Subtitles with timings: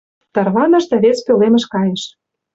[0.33, 2.03] Тарваныш да вес пӧлемыш кайыш.